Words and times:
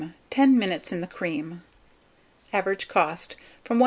10 0.31 0.57
minutes 0.57 0.91
in 0.91 0.99
the 0.99 1.05
cream. 1.05 1.61
Average 2.51 2.87
cost, 2.87 3.35
from 3.63 3.77
1s. 3.77 3.79